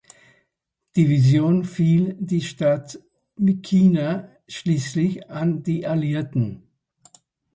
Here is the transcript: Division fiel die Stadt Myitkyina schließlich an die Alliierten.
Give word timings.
Division 0.97 1.63
fiel 1.63 2.17
die 2.19 2.41
Stadt 2.41 2.97
Myitkyina 3.35 4.29
schließlich 4.47 5.29
an 5.29 5.61
die 5.61 5.85
Alliierten. 5.85 6.63